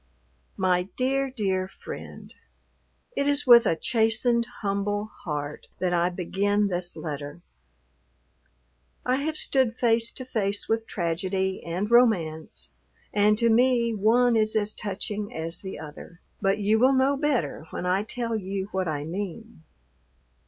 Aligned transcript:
MY 0.57 0.89
DEAR, 0.95 1.29
DEAR 1.29 1.67
FRIEND, 1.67 2.33
It 3.15 3.27
is 3.27 3.45
with 3.45 3.67
a 3.67 3.75
chastened, 3.75 4.47
humble 4.61 5.11
heart 5.25 5.67
that 5.77 5.93
I 5.93 6.09
begin 6.09 6.69
this 6.69 6.97
letter; 6.97 7.43
I 9.05 9.17
have 9.17 9.37
stood 9.37 9.77
face 9.77 10.09
to 10.13 10.25
face 10.25 10.67
with 10.67 10.87
tragedy 10.87 11.63
and 11.63 11.91
romance, 11.91 12.71
and 13.13 13.37
to 13.37 13.51
me 13.51 13.93
one 13.93 14.35
is 14.35 14.55
as 14.55 14.73
touching 14.73 15.31
as 15.35 15.61
the 15.61 15.77
other, 15.77 16.19
but 16.41 16.57
you 16.57 16.79
will 16.79 16.93
know 16.93 17.15
better 17.15 17.67
when 17.69 17.85
I 17.85 18.01
tell 18.01 18.35
you 18.35 18.69
what 18.71 18.87
I 18.87 19.03
mean. 19.03 19.61